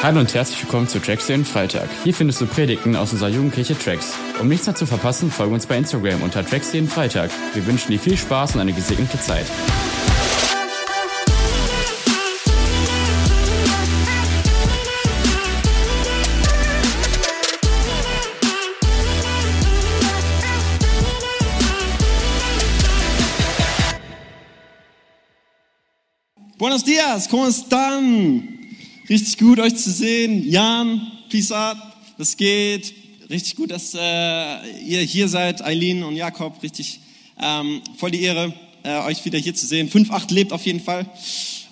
[0.00, 1.88] Hallo und herzlich willkommen zu Tracks den Freitag.
[2.04, 4.14] Hier findest du Predigten aus unserer Jugendkirche Tracks.
[4.40, 7.32] Um nichts mehr zu verpassen, folge uns bei Instagram unter Tracks jeden Freitag.
[7.52, 9.46] Wir wünschen dir viel Spaß und eine gesegnete Zeit.
[26.56, 28.57] Buenos dias, ¿cómo están?
[29.08, 30.46] Richtig gut, euch zu sehen.
[30.46, 32.92] Jan, Pisa, das geht.
[33.30, 36.62] Richtig gut, dass äh, ihr hier seid, Eileen und Jakob.
[36.62, 37.00] Richtig
[37.40, 38.52] ähm, voll die Ehre,
[38.82, 39.88] äh, euch wieder hier zu sehen.
[39.88, 41.06] 5-8 lebt auf jeden Fall.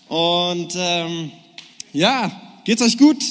[0.09, 1.31] Und ähm,
[1.93, 2.33] ja,
[2.65, 3.23] geht's euch gut?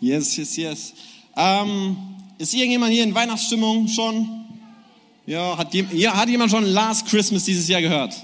[0.00, 0.94] Yes, yes, yes.
[1.36, 1.96] Ähm,
[2.38, 4.46] ist irgendjemand hier in Weihnachtsstimmung schon?
[5.26, 8.14] Ja, hat, ja, hat jemand schon Last Christmas dieses Jahr gehört?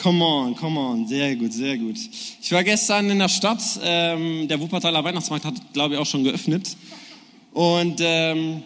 [0.00, 1.96] Come on, come on, sehr gut, sehr gut.
[2.40, 6.24] Ich war gestern in der Stadt, ähm, der Wuppertaler Weihnachtsmarkt hat, glaube ich, auch schon
[6.24, 6.76] geöffnet.
[7.52, 8.62] Und ähm,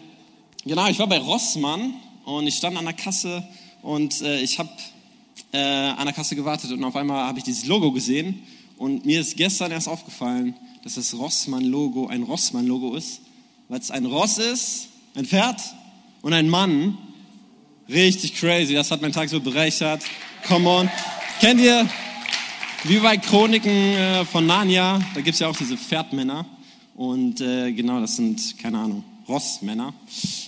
[0.65, 1.93] genau, ich war bei Rossmann
[2.25, 3.47] und ich stand an der Kasse
[3.81, 4.69] und äh, ich habe
[5.51, 8.41] äh, an der Kasse gewartet und auf einmal habe ich dieses Logo gesehen
[8.77, 13.21] und mir ist gestern erst aufgefallen, dass das Rossmann-Logo ein Rossmann-Logo ist,
[13.69, 15.59] weil es ein Ross ist, ein Pferd
[16.21, 16.97] und ein Mann.
[17.89, 20.03] Richtig crazy, das hat meinen Tag so bereichert.
[20.47, 20.89] Come on.
[21.39, 21.87] Kennt ihr,
[22.85, 26.47] wie bei Chroniken äh, von Narnia, da gibt es ja auch diese Pferdmänner.
[26.95, 29.93] Und äh, genau, das sind, keine Ahnung, Rossmänner.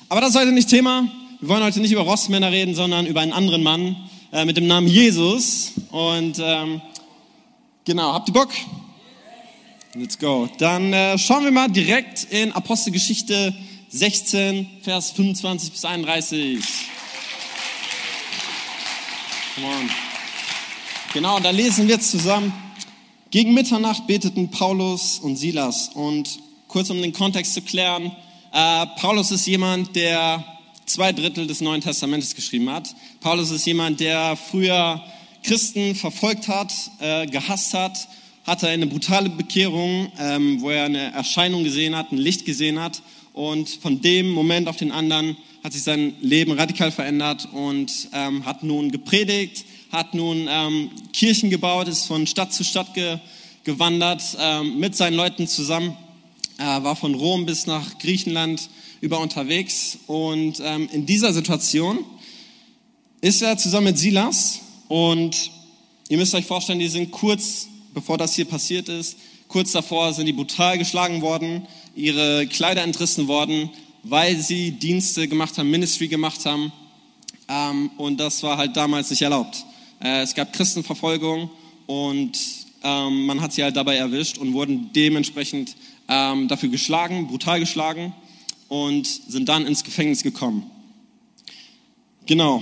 [0.10, 1.08] Aber das ist heute nicht Thema.
[1.42, 3.98] Wir wollen heute nicht über Rossmänner reden, sondern über einen anderen Mann
[4.32, 5.74] äh, mit dem Namen Jesus.
[5.92, 6.82] Und ähm,
[7.86, 8.50] genau, habt ihr Bock?
[9.94, 10.50] Let's go.
[10.58, 13.56] Dann schauen wir mal direkt in Apostelgeschichte
[13.90, 16.60] 16, Vers 25 bis 31.
[19.56, 20.09] Come on.
[21.12, 22.54] Genau, da lesen wir zusammen.
[23.32, 25.90] Gegen Mitternacht beteten Paulus und Silas.
[25.96, 28.12] Und kurz um den Kontext zu klären,
[28.54, 30.46] äh, Paulus ist jemand, der
[30.86, 32.94] zwei Drittel des Neuen Testamentes geschrieben hat.
[33.22, 35.04] Paulus ist jemand, der früher
[35.42, 38.08] Christen verfolgt hat, äh, gehasst hat,
[38.46, 43.02] hatte eine brutale Bekehrung, ähm, wo er eine Erscheinung gesehen hat, ein Licht gesehen hat.
[43.34, 48.46] Und von dem Moment auf den anderen hat sich sein Leben radikal verändert und ähm,
[48.46, 53.18] hat nun gepredigt, hat nun ähm, Kirchen gebaut, ist von Stadt zu Stadt ge
[53.64, 55.96] gewandert ähm, mit seinen Leuten zusammen,
[56.58, 58.70] äh, war von Rom bis nach Griechenland
[59.02, 59.98] über unterwegs.
[60.08, 62.00] Und ähm, in dieser Situation
[63.22, 65.52] ist er zusammen mit Silas und
[66.08, 69.18] ihr müsst euch vorstellen, die sind kurz, bevor das hier passiert ist,
[69.48, 73.70] kurz davor sind die brutal geschlagen worden, ihre Kleider entrissen worden,
[74.04, 76.72] weil sie Dienste gemacht haben, Ministry gemacht haben.
[77.50, 79.66] Ähm, und das war halt damals nicht erlaubt.
[80.02, 81.50] Äh, es gab Christenverfolgung
[81.88, 82.38] und
[82.84, 85.76] ähm, man hat sie halt dabei erwischt und wurden dementsprechend
[86.08, 88.14] ähm, dafür geschlagen, brutal geschlagen
[88.68, 90.70] und sind dann ins Gefängnis gekommen.
[92.26, 92.62] Genau,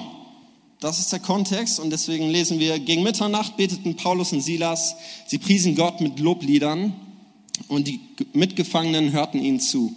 [0.80, 4.96] das ist der Kontext und deswegen lesen wir, gegen Mitternacht beteten Paulus und Silas,
[5.28, 6.94] sie priesen Gott mit Lobliedern
[7.68, 8.00] und die
[8.34, 9.96] Mitgefangenen hörten ihnen zu.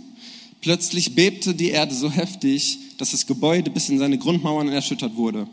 [0.60, 5.46] Plötzlich bebte die Erde so heftig, dass das Gebäude bis in seine Grundmauern erschüttert wurde.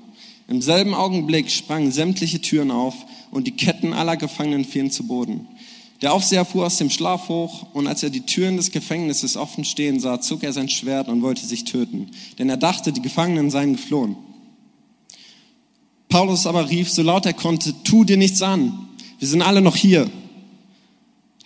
[0.47, 2.95] Im selben Augenblick sprangen sämtliche Türen auf
[3.31, 5.47] und die Ketten aller Gefangenen fielen zu Boden.
[6.01, 9.65] Der Aufseher fuhr aus dem Schlaf hoch und als er die Türen des Gefängnisses offen
[9.65, 13.49] stehen sah, zog er sein Schwert und wollte sich töten, denn er dachte, die Gefangenen
[13.49, 14.15] seien geflohen.
[16.07, 18.87] Paulus aber rief, so laut er konnte, tu dir nichts an,
[19.19, 20.09] wir sind alle noch hier.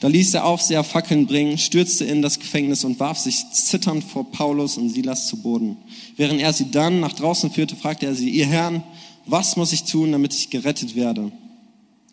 [0.02, 4.32] Da ließ der Aufseher Fackeln bringen, stürzte in das Gefängnis und warf sich zitternd vor
[4.32, 5.78] Paulus und Silas zu Boden.
[6.18, 8.84] Während er sie dann nach draußen führte, fragte er sie, ihr Herrn,
[9.28, 11.32] was muss ich tun, damit ich gerettet werde?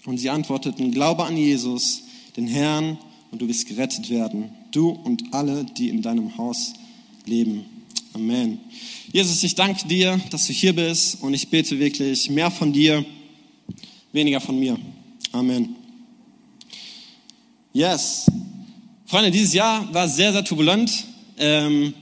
[0.05, 2.03] Und sie antworteten, glaube an Jesus,
[2.37, 2.99] den Herrn,
[3.31, 6.75] und du wirst gerettet werden, du und alle, die in deinem Haus
[7.25, 7.65] leben.
[8.13, 8.59] Amen.
[9.13, 13.03] Jesus, ich danke dir, dass du hier bist und ich bete wirklich mehr von dir,
[14.13, 14.79] weniger von mir.
[15.33, 15.78] Amen.
[17.79, 18.27] Yes.
[19.07, 20.91] Freunde, dieses Jahr war sehr, sehr turbulent.
[21.39, 21.95] Ähm,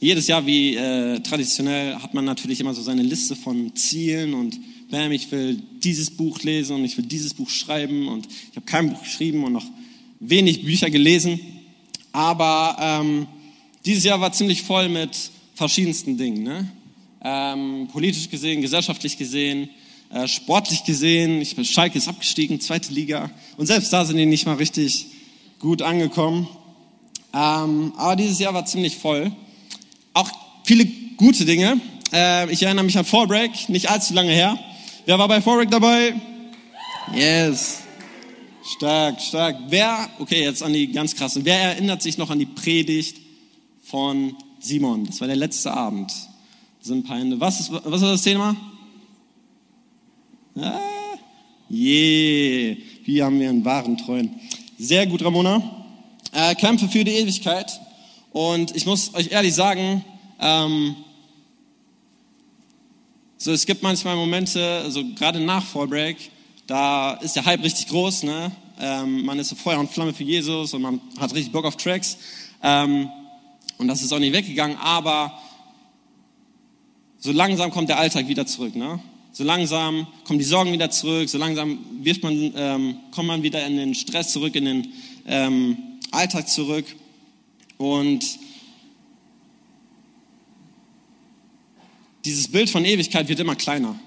[0.00, 4.58] jedes Jahr, wie äh, traditionell, hat man natürlich immer so seine Liste von Zielen und
[4.90, 8.66] bam, ich will dieses Buch lesen und ich will dieses Buch schreiben und ich habe
[8.66, 9.66] kein Buch geschrieben und noch
[10.18, 11.38] wenig Bücher gelesen.
[12.10, 13.28] Aber ähm,
[13.84, 15.16] dieses Jahr war ziemlich voll mit
[15.54, 16.42] verschiedensten Dingen.
[16.42, 16.68] Ne?
[17.22, 19.70] Ähm, politisch gesehen, gesellschaftlich gesehen,
[20.12, 21.40] äh, sportlich gesehen.
[21.40, 23.30] Ich bin Schalke ist abgestiegen, zweite Liga.
[23.56, 25.06] Und selbst da sind die nicht mal richtig
[25.60, 26.48] gut angekommen.
[27.32, 29.30] Ähm, aber dieses Jahr war ziemlich voll.
[30.14, 30.30] Auch
[30.64, 30.86] viele
[31.16, 31.80] gute Dinge.
[32.12, 34.58] Äh, ich erinnere mich an Fallbreak, nicht allzu lange her.
[35.06, 36.14] Wer war bei Fallbreak dabei?
[37.14, 37.82] Yes.
[38.76, 39.56] Stark, stark.
[39.68, 41.44] Wer, okay, jetzt an die ganz krassen.
[41.44, 43.18] Wer erinnert sich noch an die Predigt
[43.82, 45.06] von Simon?
[45.06, 46.12] Das war der letzte Abend.
[46.80, 47.38] Sind Hände.
[47.38, 48.56] Was, ist, was war das Thema?
[50.56, 50.80] Ah,
[51.68, 54.40] je, wie haben wir einen wahren Treuen.
[54.82, 55.60] Sehr gut, Ramona.
[56.32, 57.78] Äh, Kämpfe für die Ewigkeit.
[58.32, 60.02] Und ich muss euch ehrlich sagen,
[60.40, 60.96] ähm,
[63.36, 66.16] so es gibt manchmal Momente, also gerade nach Fallbreak,
[66.66, 68.52] da ist der Hype richtig groß, ne?
[68.80, 71.76] Ähm, man ist so Feuer und Flamme für Jesus und man hat richtig Bock auf
[71.76, 72.16] Tracks.
[72.62, 73.10] Ähm,
[73.76, 75.38] und das ist auch nicht weggegangen, aber
[77.18, 78.98] so langsam kommt der Alltag wieder zurück, ne?
[79.32, 83.64] So langsam kommen die Sorgen wieder zurück, so langsam wirft man, ähm, kommt man wieder
[83.64, 84.88] in den Stress zurück, in den
[85.26, 85.76] ähm,
[86.10, 86.84] Alltag zurück.
[87.78, 88.24] Und
[92.24, 93.98] dieses Bild von Ewigkeit wird immer kleiner.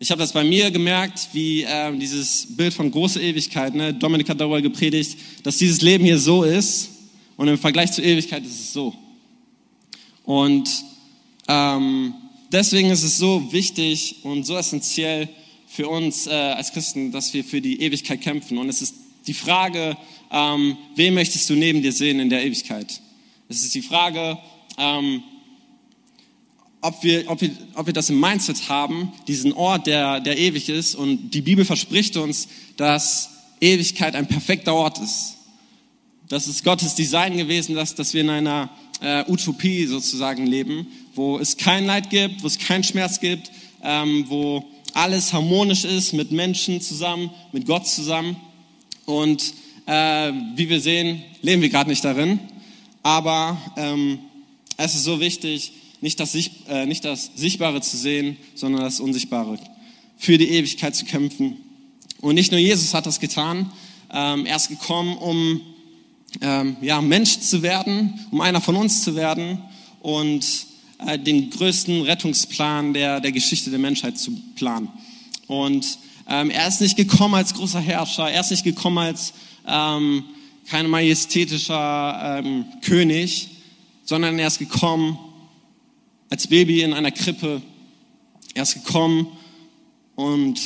[0.00, 3.94] Ich habe das bei mir gemerkt, wie äh, dieses Bild von große Ewigkeit, ne?
[3.94, 6.90] Dominik hat darüber gepredigt, dass dieses Leben hier so ist
[7.36, 8.94] und im Vergleich zur Ewigkeit ist es so.
[10.24, 10.68] Und
[11.46, 12.14] ähm,
[12.52, 15.28] deswegen ist es so wichtig und so essentiell
[15.68, 18.58] für uns äh, als Christen, dass wir für die Ewigkeit kämpfen.
[18.58, 18.94] Und es ist
[19.26, 19.96] die Frage,
[20.30, 23.00] ähm, wen möchtest du neben dir sehen in der Ewigkeit?
[23.48, 24.38] Es ist die Frage,
[24.78, 25.22] ähm,
[26.80, 30.68] ob wir, ob, wir, ob wir das im Mindset haben, diesen Ort, der, der ewig
[30.68, 30.94] ist.
[30.94, 33.30] Und die Bibel verspricht uns, dass
[33.60, 35.34] Ewigkeit ein perfekter Ort ist.
[36.28, 38.70] Das ist Gottes Design gewesen, dass, dass wir in einer
[39.00, 40.86] äh, Utopie sozusagen leben,
[41.18, 43.50] wo es kein Leid gibt, wo es keinen Schmerz gibt,
[43.82, 48.36] ähm, wo alles harmonisch ist mit Menschen zusammen, mit Gott zusammen.
[49.04, 49.52] Und
[49.86, 52.38] äh, wie wir sehen, leben wir gerade nicht darin.
[53.02, 54.20] Aber ähm,
[54.76, 56.36] es ist so wichtig, nicht das,
[56.68, 59.58] äh, nicht das Sichtbare zu sehen, sondern das Unsichtbare.
[60.16, 61.56] Für die Ewigkeit zu kämpfen.
[62.20, 63.72] Und nicht nur Jesus hat das getan.
[64.12, 65.60] Ähm, er ist gekommen, um
[66.40, 69.58] ähm, ja, Mensch zu werden, um einer von uns zu werden
[70.00, 70.67] und
[71.06, 74.88] äh, den größten Rettungsplan der, der Geschichte der Menschheit zu planen.
[75.46, 75.98] Und
[76.28, 79.32] ähm, er ist nicht gekommen als großer Herrscher, er ist nicht gekommen als
[79.66, 80.24] ähm,
[80.66, 83.48] kein majestätischer ähm, König,
[84.04, 85.18] sondern er ist gekommen,
[86.30, 87.62] als Baby in einer Krippe.
[88.54, 89.28] Er ist gekommen
[90.14, 90.60] und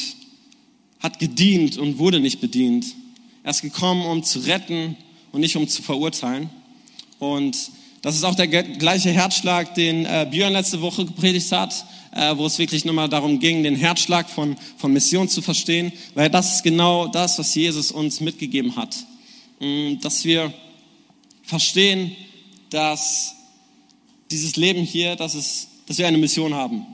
[0.99, 2.87] hat gedient und wurde nicht bedient.
[3.45, 4.97] Er ist gekommen, um zu retten
[5.31, 6.51] und nicht um zu verurteilen.
[7.19, 7.57] Und
[8.03, 12.47] das ist auch der gleiche Herzschlag, den äh, Björn letzte Woche gepredigt hat, äh, wo
[12.47, 16.63] es wirklich nochmal darum ging, den Herzschlag von, von Mission zu verstehen, weil das ist
[16.65, 18.97] genau das, was Jesus uns mitgegeben hat.
[19.61, 20.53] Mm, dass wir
[21.45, 22.17] verstehen,
[22.71, 23.37] dass
[24.33, 26.85] dieses Leben hier, dass, es, dass wir eine Mission haben.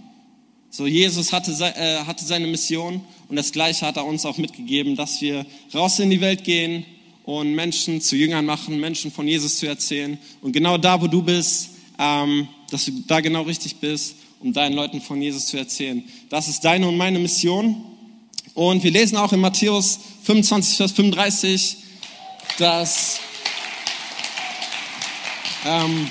[0.68, 4.94] So, Jesus hatte, äh, hatte seine Mission und das Gleiche hat er uns auch mitgegeben,
[4.94, 6.84] dass wir raus in die Welt gehen
[7.28, 10.16] und Menschen zu Jüngern machen, Menschen von Jesus zu erzählen.
[10.40, 14.74] Und genau da, wo du bist, ähm, dass du da genau richtig bist, um deinen
[14.74, 16.02] Leuten von Jesus zu erzählen.
[16.30, 17.84] Das ist deine und meine Mission.
[18.54, 21.76] Und wir lesen auch in Matthäus 25, Vers 35,
[22.56, 23.20] dass
[25.66, 26.10] ähm,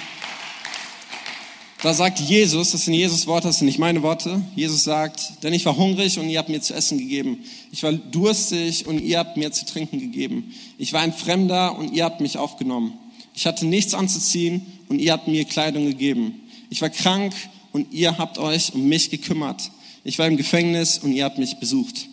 [1.87, 4.41] da sagt Jesus, das sind Jesus Worte, das sind nicht meine Worte.
[4.57, 7.45] Jesus sagt, denn ich war hungrig und ihr habt mir zu essen gegeben.
[7.71, 10.53] Ich war durstig und ihr habt mir zu trinken gegeben.
[10.77, 12.91] Ich war ein Fremder und ihr habt mich aufgenommen.
[13.33, 16.41] Ich hatte nichts anzuziehen und ihr habt mir Kleidung gegeben.
[16.69, 17.33] Ich war krank
[17.71, 19.71] und ihr habt euch um mich gekümmert.
[20.03, 22.09] Ich war im Gefängnis und ihr habt mich besucht.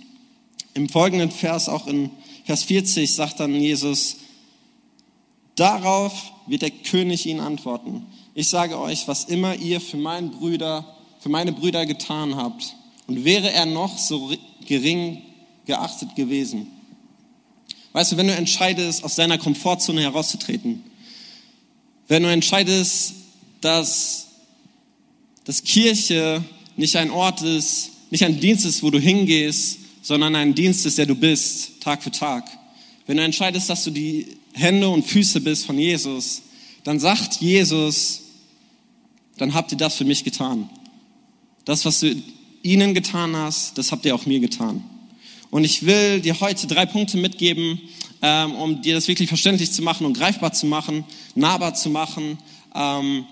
[0.74, 2.10] Im folgenden Vers, auch in
[2.44, 4.18] Vers 40, sagt dann Jesus,
[5.56, 10.84] darauf wird der König ihnen antworten ich sage euch, was immer ihr für, meinen Brüder,
[11.20, 12.74] für meine Brüder getan habt,
[13.06, 14.32] und wäre er noch so
[14.66, 15.22] gering
[15.66, 16.68] geachtet gewesen.
[17.92, 20.82] Weißt du, wenn du entscheidest, aus deiner Komfortzone herauszutreten,
[22.08, 23.14] wenn du entscheidest,
[23.60, 24.26] dass,
[25.44, 26.42] dass Kirche
[26.76, 30.98] nicht ein Ort ist, nicht ein Dienst ist, wo du hingehst, sondern ein Dienst ist,
[30.98, 32.44] der du bist, Tag für Tag.
[33.06, 36.42] Wenn du entscheidest, dass du die Hände und Füße bist von Jesus,
[36.84, 38.22] dann sagt Jesus,
[39.36, 40.70] dann habt ihr das für mich getan.
[41.64, 42.14] Das, was du
[42.62, 44.82] ihnen getan hast, das habt ihr auch mir getan.
[45.50, 47.80] Und ich will dir heute drei Punkte mitgeben,
[48.22, 52.38] ähm, um dir das wirklich verständlich zu machen und greifbar zu machen, nahbar zu machen,
[52.74, 53.24] ähm,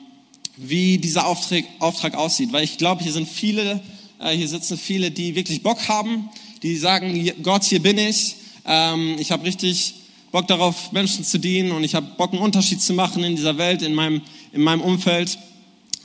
[0.56, 2.52] wie dieser Auftrag, Auftrag aussieht.
[2.52, 3.80] Weil ich glaube, hier sind viele,
[4.18, 6.28] äh, hier sitzen viele, die wirklich Bock haben,
[6.62, 8.36] die sagen, Gott, hier bin ich.
[8.64, 9.94] Ähm, ich habe richtig
[10.32, 13.58] Bock darauf, Menschen zu dienen und ich habe Bock, einen Unterschied zu machen in dieser
[13.58, 14.22] Welt, in meinem,
[14.52, 15.38] in meinem Umfeld.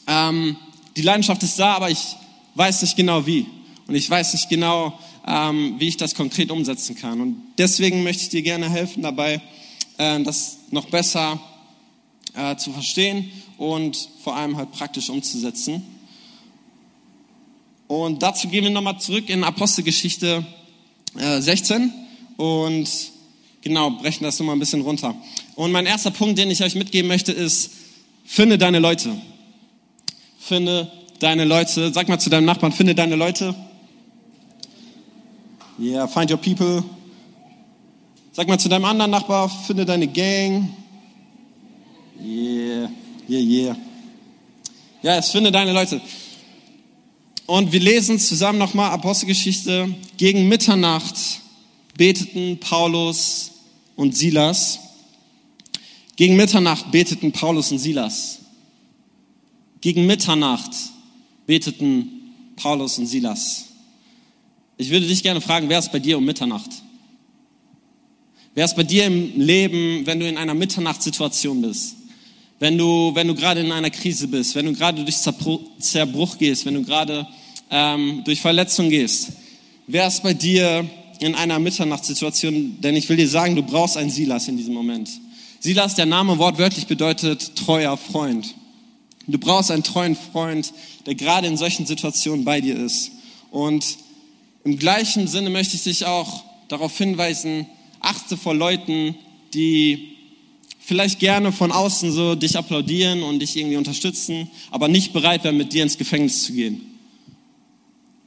[0.05, 0.57] Ähm,
[0.97, 2.17] die Leidenschaft ist da, aber ich
[2.55, 3.45] weiß nicht genau wie.
[3.87, 7.21] Und ich weiß nicht genau, ähm, wie ich das konkret umsetzen kann.
[7.21, 9.41] Und deswegen möchte ich dir gerne helfen dabei,
[9.97, 11.39] äh, das noch besser
[12.33, 15.83] äh, zu verstehen und vor allem halt praktisch umzusetzen.
[17.87, 20.45] Und dazu gehen wir nochmal zurück in Apostelgeschichte
[21.17, 21.93] äh, 16
[22.35, 22.89] und
[23.67, 25.15] genau, brechen das nochmal ein bisschen runter.
[25.55, 27.71] Und mein erster Punkt, den ich euch mitgeben möchte, ist,
[28.25, 29.15] finde deine Leute.
[30.39, 31.91] Finde deine Leute.
[31.93, 33.55] Sag mal zu deinem Nachbarn, finde deine Leute.
[35.79, 36.83] Yeah, find your people.
[38.31, 40.69] Sag mal zu deinem anderen Nachbar, finde deine Gang.
[42.19, 42.89] Yeah,
[43.27, 43.77] yeah, yeah.
[45.01, 46.01] Ja, es finde deine Leute.
[47.45, 49.93] Und wir lesen zusammen nochmal Apostelgeschichte.
[50.17, 51.15] Gegen Mitternacht
[51.97, 53.51] beteten Paulus
[53.97, 54.79] und Silas.
[56.15, 58.39] Gegen Mitternacht beteten Paulus und Silas.
[59.81, 60.71] Gegen Mitternacht
[61.45, 62.09] beteten
[62.55, 63.65] Paulus und Silas.
[64.77, 66.69] Ich würde dich gerne fragen, wer ist bei dir um Mitternacht?
[68.53, 71.95] Wer ist bei dir im Leben, wenn du in einer Mitternachtssituation bist?
[72.59, 75.17] Wenn du, wenn du gerade in einer Krise bist, wenn du gerade durch
[75.79, 77.27] Zerbruch gehst, wenn du gerade
[77.69, 79.33] ähm, durch Verletzung gehst?
[79.85, 80.89] Wer ist bei dir
[81.19, 82.81] in einer Mitternachtssituation?
[82.81, 85.09] Denn ich will dir sagen, du brauchst einen Silas in diesem Moment.
[85.59, 88.55] Silas, der Name wortwörtlich bedeutet treuer Freund.
[89.27, 90.73] Du brauchst einen treuen Freund,
[91.05, 93.11] der gerade in solchen Situationen bei dir ist.
[93.51, 93.97] Und
[94.63, 97.65] im gleichen Sinne möchte ich dich auch darauf hinweisen,
[97.99, 99.15] achte vor Leuten,
[99.53, 100.17] die
[100.79, 105.57] vielleicht gerne von außen so dich applaudieren und dich irgendwie unterstützen, aber nicht bereit wären,
[105.57, 106.96] mit dir ins Gefängnis zu gehen.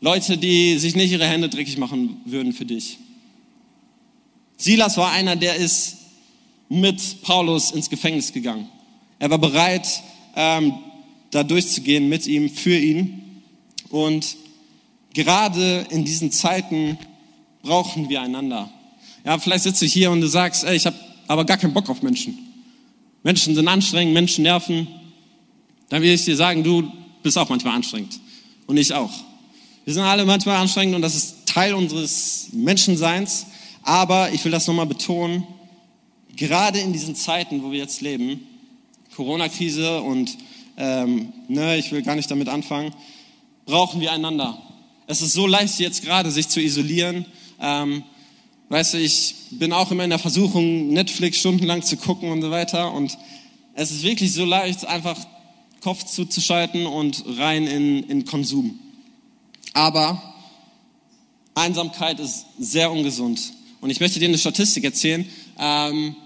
[0.01, 2.99] Leute, die sich nicht ihre Hände dreckig machen würden für dich.
[4.57, 5.97] Silas war einer, der ist
[6.69, 8.69] mit Paulus ins Gefängnis gegangen.
[9.19, 9.87] Er war bereit,
[10.37, 10.75] ähm,
[11.31, 13.43] da durchzugehen mit ihm, für ihn.
[13.91, 14.37] Und
[15.13, 16.99] gerade in diesen Zeiten
[17.63, 18.71] brauchen wir einander.
[19.25, 21.91] Ja, vielleicht sitzt du hier und du sagst, ey, ich habe aber gar keinen Bock
[21.91, 22.39] auf Menschen.
[23.23, 24.89] Menschen sind anstrengend, Menschen nerven.
[25.91, 26.91] Dann will ich dir sagen, du
[27.23, 28.19] bist auch manchmal anstrengend.
[28.67, 29.13] Und ich auch.
[29.91, 33.47] Wir sind alle manchmal anstrengend und das ist Teil unseres Menschenseins.
[33.83, 35.45] Aber ich will das nochmal betonen,
[36.37, 38.47] gerade in diesen Zeiten, wo wir jetzt leben,
[39.17, 40.39] Corona-Krise und
[40.77, 42.95] ähm, ne, ich will gar nicht damit anfangen,
[43.67, 44.63] brauchen wir einander.
[45.09, 47.27] Es ist so leicht jetzt gerade, sich zu isolieren.
[47.61, 48.05] Ähm,
[48.69, 52.53] Weißt du, ich bin auch immer in der Versuchung, Netflix stundenlang zu gucken und so
[52.53, 52.93] weiter.
[52.93, 53.19] Und
[53.75, 55.19] es ist wirklich so leicht, einfach
[55.81, 58.79] Kopf zuzuschalten und rein in, in Konsum.
[59.73, 60.21] Aber
[61.55, 63.53] Einsamkeit ist sehr ungesund.
[63.81, 65.27] Und ich möchte dir eine Statistik erzählen.
[65.59, 66.17] Ähm,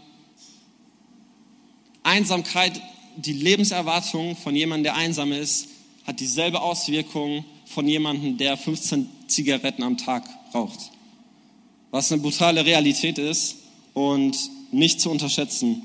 [2.02, 2.80] Einsamkeit,
[3.16, 5.68] die Lebenserwartung von jemandem, der einsam ist,
[6.06, 10.90] hat dieselbe Auswirkung von jemandem, der 15 Zigaretten am Tag raucht
[11.94, 13.58] was eine brutale Realität ist
[13.92, 14.36] und
[14.72, 15.82] nicht zu unterschätzen,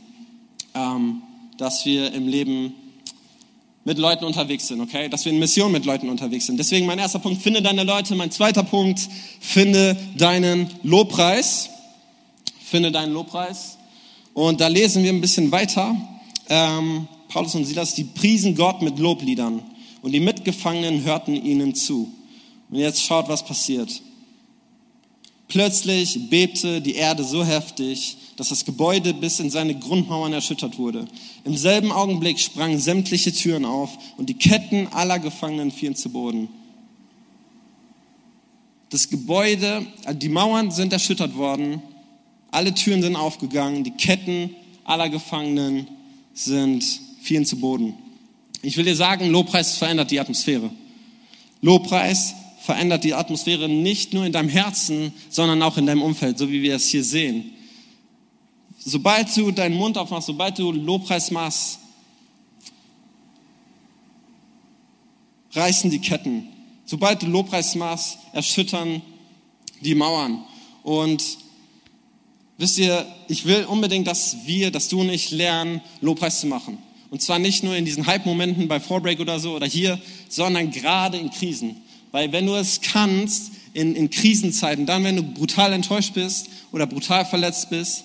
[0.74, 1.22] ähm,
[1.60, 2.74] dass wir im Leben
[3.90, 5.10] mit Leuten unterwegs sind, okay?
[5.10, 6.58] Dass wir in Mission mit Leuten unterwegs sind.
[6.60, 8.14] Deswegen mein erster Punkt, finde deine Leute.
[8.14, 9.00] Mein zweiter Punkt,
[9.40, 11.72] finde deinen Lobpreis.
[12.64, 13.80] Finde deinen Lobpreis.
[14.36, 15.96] Und da lesen wir ein bisschen weiter.
[16.50, 19.64] Ähm, Paulus und Silas, die priesen Gott mit Lobliedern.
[20.04, 22.14] Und die Mitgefangenen hörten ihnen zu.
[22.70, 23.90] Und jetzt schaut, was passiert.
[25.48, 31.06] Plötzlich bebte die Erde so heftig, dass das Gebäude bis in seine Grundmauern erschüttert wurde.
[31.44, 36.48] Im selben Augenblick sprangen sämtliche Türen auf und die Ketten aller Gefangenen fielen zu Boden.
[38.92, 41.82] Das Gebäude, äh, die Mauern sind erschüttert worden,
[42.50, 44.56] alle Türen sind aufgegangen, die Ketten
[44.86, 45.90] aller Gefangenen
[46.34, 46.86] sind
[47.22, 47.96] fielen zu Boden.
[48.62, 50.72] Ich will dir sagen, Lobpreis verändert die Atmosphäre.
[51.60, 56.50] Lobpreis verändert die Atmosphäre nicht nur in deinem Herzen, sondern auch in deinem Umfeld, so
[56.50, 57.52] wie wir es hier sehen.
[58.80, 61.80] Sobald du deinen Mund aufmachst, sobald du Lobpreis machst,
[65.52, 66.48] reißen die Ketten.
[66.86, 69.02] Sobald du Lobpreis machst, erschüttern
[69.82, 70.44] die Mauern.
[70.84, 71.24] Und
[72.58, 76.78] wisst ihr, ich will unbedingt, dass wir, dass du und ich lernen, Lobpreis zu machen.
[77.10, 81.18] Und zwar nicht nur in diesen Hype-Momenten bei Forbreak oder so oder hier, sondern gerade
[81.18, 81.78] in Krisen.
[82.12, 86.88] Weil wenn du es kannst, in, in Krisenzeiten, dann, wenn du brutal enttäuscht bist oder
[86.88, 88.04] brutal verletzt bist,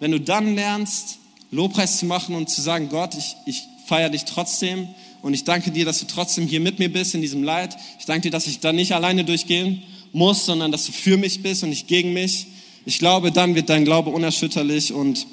[0.00, 1.18] wenn du dann lernst,
[1.52, 4.88] Lobpreis zu machen und zu sagen, Gott, ich, ich feiere dich trotzdem
[5.22, 7.76] und ich danke dir, dass du trotzdem hier mit mir bist in diesem Leid.
[7.98, 11.42] Ich danke dir, dass ich da nicht alleine durchgehen muss, sondern dass du für mich
[11.42, 12.46] bist und nicht gegen mich.
[12.84, 15.26] Ich glaube, dann wird dein Glaube unerschütterlich und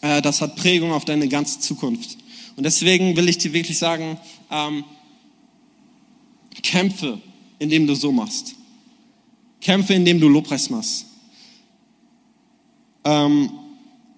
[0.00, 2.16] äh, das hat Prägung auf deine ganze Zukunft.
[2.56, 4.18] Und deswegen will ich dir wirklich sagen,
[4.50, 4.84] ähm,
[6.62, 7.20] kämpfe
[7.60, 8.56] indem du so machst.
[9.60, 11.06] Kämpfe, indem du Lobpreis machst.
[13.04, 13.50] Ähm,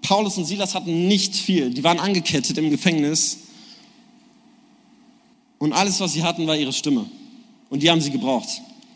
[0.03, 1.71] Paulus und Silas hatten nicht viel.
[1.71, 3.39] Die waren angekettet im Gefängnis.
[5.59, 7.07] Und alles, was sie hatten, war ihre Stimme.
[7.71, 8.49] Und die haben sie gebraucht.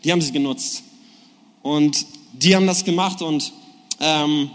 [0.03, 0.83] Die haben sie genutzt.
[1.63, 3.51] Und die haben das gemacht und
[3.99, 4.49] ähm,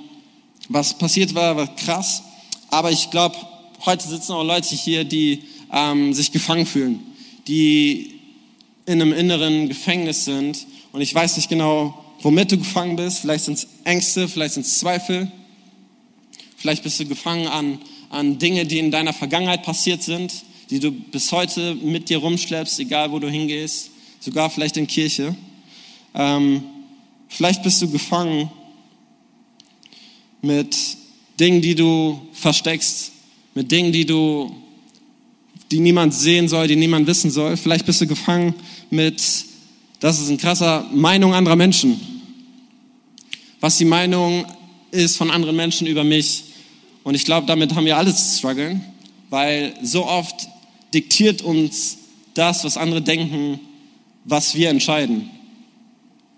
[0.68, 2.22] was passiert war, war krass.
[2.70, 3.36] Aber ich glaube,
[3.84, 5.42] heute sitzen auch Leute hier, die
[5.72, 7.00] ähm, sich gefangen fühlen,
[7.48, 8.20] die
[8.86, 10.66] in einem inneren Gefängnis sind.
[10.92, 13.18] Und ich weiß nicht genau, womit du gefangen bist.
[13.20, 15.30] Vielleicht sind es Ängste, vielleicht sind es Zweifel.
[16.62, 20.32] Vielleicht bist du gefangen an, an Dinge, die in deiner Vergangenheit passiert sind,
[20.70, 23.90] die du bis heute mit dir rumschleppst, egal wo du hingehst,
[24.20, 25.34] sogar vielleicht in Kirche.
[26.14, 26.62] Ähm,
[27.28, 28.48] vielleicht bist du gefangen
[30.40, 30.76] mit
[31.40, 33.10] Dingen, die du versteckst,
[33.56, 34.54] mit Dingen, die du,
[35.72, 37.56] die niemand sehen soll, die niemand wissen soll.
[37.56, 38.54] Vielleicht bist du gefangen
[38.88, 39.20] mit,
[39.98, 42.00] das ist ein krasser Meinung anderer Menschen.
[43.58, 44.46] Was die Meinung
[44.92, 46.44] ist von anderen Menschen über mich.
[47.04, 48.84] Und ich glaube, damit haben wir alle zu strugglen,
[49.30, 50.48] weil so oft
[50.94, 51.98] diktiert uns
[52.34, 53.60] das, was andere denken,
[54.24, 55.30] was wir entscheiden.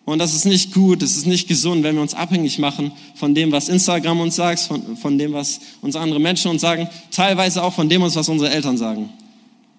[0.05, 3.35] Und das ist nicht gut, das ist nicht gesund, wenn wir uns abhängig machen von
[3.35, 7.63] dem, was Instagram uns sagt, von, von dem, was uns andere Menschen uns sagen, teilweise
[7.63, 9.11] auch von dem, was unsere Eltern sagen.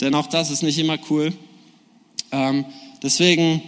[0.01, 1.31] Denn auch das ist nicht immer cool.
[2.31, 2.65] Ähm,
[3.03, 3.61] deswegen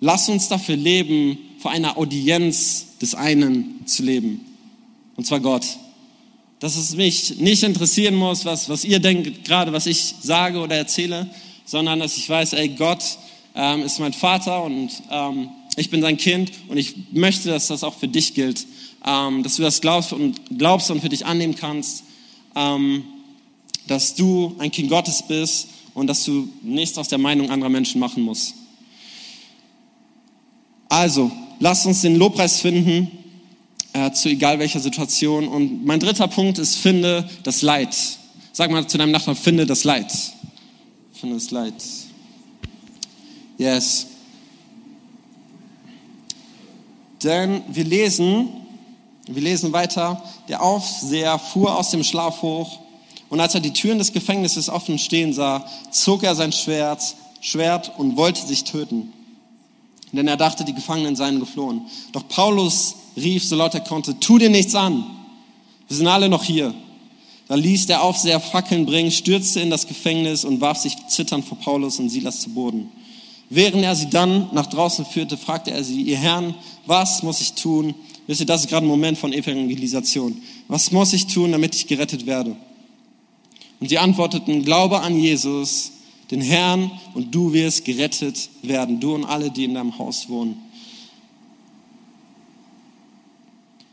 [0.00, 4.47] lass uns dafür leben, vor einer Audienz des einen zu leben.
[5.18, 5.66] Und zwar Gott.
[6.60, 10.76] Dass es mich nicht interessieren muss, was, was ihr denkt, gerade was ich sage oder
[10.76, 11.28] erzähle,
[11.64, 13.02] sondern dass ich weiß, ey, Gott
[13.56, 17.82] ähm, ist mein Vater und ähm, ich bin sein Kind und ich möchte, dass das
[17.82, 18.64] auch für dich gilt,
[19.04, 22.04] ähm, dass du das glaubst und, glaubst und für dich annehmen kannst,
[22.54, 23.02] ähm,
[23.88, 27.98] dass du ein Kind Gottes bist und dass du nichts aus der Meinung anderer Menschen
[27.98, 28.54] machen musst.
[30.88, 33.17] Also, lasst uns den Lobpreis finden,
[34.06, 35.48] äh, zu egal welcher Situation.
[35.48, 37.96] Und mein dritter Punkt ist, finde das Leid.
[38.52, 40.12] Sag mal zu deinem Nachbarn, finde das Leid.
[41.12, 41.74] Finde das Leid.
[43.56, 44.06] Yes.
[47.22, 48.48] Denn wir lesen,
[49.26, 52.78] wir lesen weiter, der Aufseher fuhr aus dem Schlaf hoch
[53.28, 57.02] und als er die Türen des Gefängnisses offen stehen sah, zog er sein Schwert,
[57.40, 59.12] Schwert und wollte sich töten.
[60.12, 61.82] Denn er dachte, die Gefangenen seien geflohen.
[62.12, 65.04] Doch Paulus rief, so laut er konnte, tu dir nichts an.
[65.88, 66.74] Wir sind alle noch hier.
[67.48, 71.58] Da ließ der Aufseher Fackeln bringen, stürzte in das Gefängnis und warf sich zitternd vor
[71.58, 72.90] Paulus und Silas zu Boden.
[73.50, 76.54] Während er sie dann nach draußen führte, fragte er sie, ihr Herrn,
[76.84, 77.94] was muss ich tun?
[78.26, 80.42] Wisst ihr, das ist gerade ein Moment von Evangelisation.
[80.68, 82.54] Was muss ich tun, damit ich gerettet werde?
[83.80, 85.92] Und sie antworteten, glaube an Jesus,
[86.30, 90.60] den Herrn, und du wirst gerettet werden, du und alle, die in deinem Haus wohnen.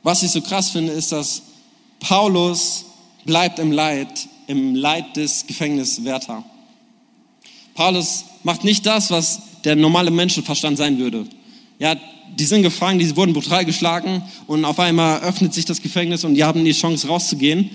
[0.05, 1.41] Was ich so krass finde, ist, dass
[1.99, 2.85] Paulus
[3.25, 4.07] bleibt im Leid,
[4.45, 6.45] im Leid des Gefängniswärter.
[7.73, 11.25] Paulus macht nicht das, was der normale Menschenverstand sein würde.
[11.79, 11.95] Ja,
[12.37, 16.35] die sind gefangen, die wurden brutal geschlagen und auf einmal öffnet sich das Gefängnis und
[16.35, 17.71] die haben die Chance rauszugehen.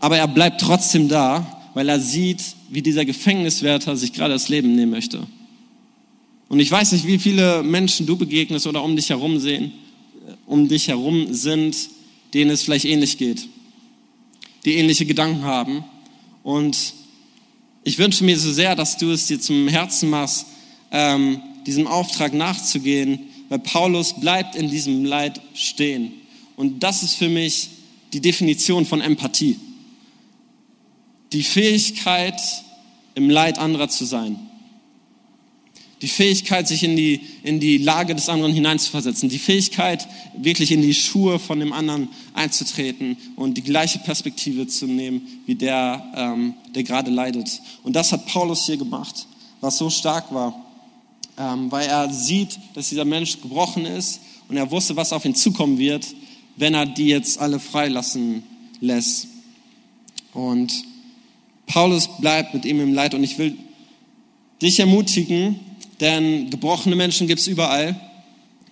[0.00, 4.74] Aber er bleibt trotzdem da, weil er sieht, wie dieser Gefängniswärter sich gerade das Leben
[4.76, 5.26] nehmen möchte.
[6.48, 9.72] Und ich weiß nicht, wie viele Menschen du begegnest oder um dich herum sehen,
[10.46, 11.76] um dich herum sind,
[12.34, 13.48] denen es vielleicht ähnlich geht,
[14.64, 15.84] die ähnliche Gedanken haben
[16.42, 16.94] und
[17.86, 20.46] ich wünsche mir so sehr, dass du es dir zum Herzen machst,
[20.90, 26.12] ähm, diesem Auftrag nachzugehen, weil Paulus bleibt in diesem Leid stehen.
[26.56, 27.68] Und das ist für mich
[28.12, 29.56] die Definition von Empathie.
[31.32, 32.40] Die Fähigkeit,
[33.14, 34.36] im Leid anderer zu sein.
[36.02, 39.30] Die Fähigkeit, sich in die, in die Lage des anderen hineinzuversetzen.
[39.30, 40.06] Die Fähigkeit,
[40.36, 45.54] wirklich in die Schuhe von dem anderen einzutreten und die gleiche Perspektive zu nehmen, wie
[45.54, 47.62] der, ähm, der gerade leidet.
[47.82, 49.26] Und das hat Paulus hier gemacht,
[49.60, 50.62] was so stark war,
[51.38, 55.34] ähm, weil er sieht, dass dieser Mensch gebrochen ist und er wusste, was auf ihn
[55.34, 56.06] zukommen wird,
[56.56, 58.42] wenn er die jetzt alle freilassen
[58.80, 59.28] lässt.
[60.32, 60.72] Und
[61.66, 63.56] Paulus bleibt mit ihm im Leid und ich will
[64.62, 65.60] dich ermutigen,
[66.00, 67.98] denn gebrochene Menschen gibt es überall.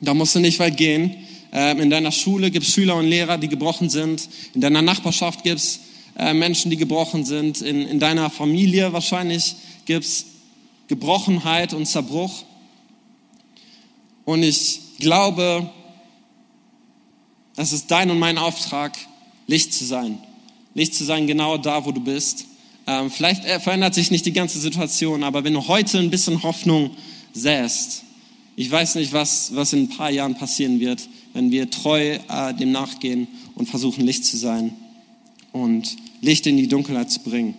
[0.01, 1.17] Da musst du nicht weit gehen.
[1.53, 4.29] Ähm, in deiner Schule gibt es Schüler und Lehrer, die gebrochen sind.
[4.55, 5.81] In deiner Nachbarschaft gibt es
[6.19, 7.63] äh, Menschen, die gebrochen sind.
[7.63, 10.27] In, in deiner Familie wahrscheinlich gibt es
[10.89, 12.45] Gebrochenheit und Zerbruch.
[14.25, 15.71] Und ich glaube,
[17.57, 18.97] es ist dein und mein Auftrag,
[19.47, 20.19] Licht zu sein.
[20.75, 22.47] Licht zu sein genau da, wo du bist.
[22.87, 26.91] Ähm, vielleicht verändert sich nicht die ganze Situation, aber wenn du heute ein bisschen Hoffnung
[27.35, 28.05] säst,
[28.57, 32.55] Ich weiß nicht, was, was in ein paar Jahren passieren wird, wenn wir treu äh,
[32.55, 34.75] dem nachgehen und versuchen, Licht zu sein
[35.53, 37.55] und Licht in die Dunkelheit zu bringen.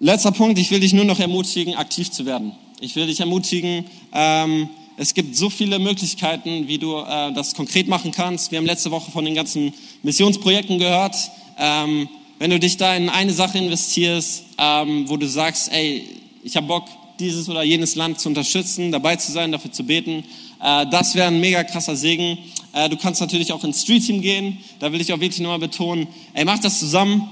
[0.00, 2.52] Letzter Punkt, ich will dich nur noch ermutigen, aktiv zu werden.
[2.80, 7.88] Ich will dich ermutigen, ähm, es gibt so viele Möglichkeiten, wie du äh, das konkret
[7.88, 8.52] machen kannst.
[8.52, 11.16] Wir haben letzte Woche von den ganzen Missionsprojekten gehört.
[11.58, 16.04] Ähm, wenn du dich da in eine Sache investierst, ähm, wo du sagst, ey,
[16.44, 16.84] ich habe Bock,
[17.18, 20.24] dieses oder jenes Land zu unterstützen, dabei zu sein, dafür zu beten,
[20.62, 22.38] äh, das wäre ein mega krasser Segen.
[22.72, 24.58] Äh, du kannst natürlich auch ins Street Team gehen.
[24.78, 27.28] Da will ich auch wirklich nochmal betonen, ey, mach das zusammen.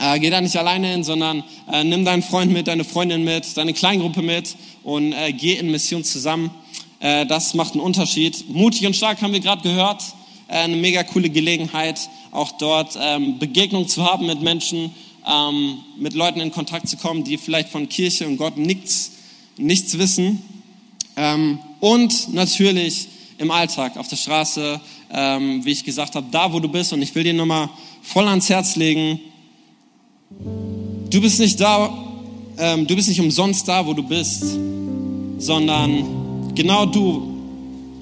[0.00, 1.42] Äh, geh da nicht alleine hin, sondern
[1.82, 6.50] nimm deinen Freund mit, deine Freundin mit, deine Kleingruppe mit und geh in Mission zusammen.
[7.00, 8.48] Das macht einen Unterschied.
[8.48, 10.02] Mutig und stark haben wir gerade gehört.
[10.46, 14.94] Eine mega coole Gelegenheit, auch dort ähm, Begegnung zu haben mit Menschen,
[15.28, 19.12] ähm, mit Leuten in Kontakt zu kommen, die vielleicht von Kirche und Gott nichts,
[19.56, 20.42] nichts wissen.
[21.16, 26.68] Ähm, und natürlich im Alltag, auf der Straße, wie ich gesagt habe, da wo du
[26.68, 26.92] bist.
[26.92, 27.70] Und ich will dir nochmal
[28.02, 29.20] voll ans Herz legen,
[31.08, 31.88] du bist nicht da,
[32.56, 34.44] du bist nicht umsonst da, wo du bist,
[35.38, 37.36] sondern Genau du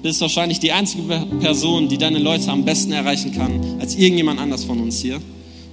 [0.01, 1.03] bist wahrscheinlich die einzige
[1.39, 5.21] Person, die deine Leute am besten erreichen kann, als irgendjemand anders von uns hier.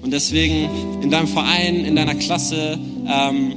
[0.04, 0.68] Und deswegen
[1.02, 3.54] in deinem Verein, in deiner Klasse, ähm,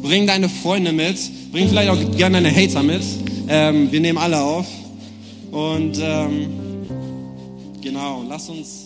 [0.00, 1.18] bring deine Freunde mit,
[1.50, 3.02] bring vielleicht auch gerne deine Hater mit.
[3.48, 4.66] Ähm, wir nehmen alle auf.
[5.50, 6.48] Und ähm,
[7.82, 8.85] genau, lass uns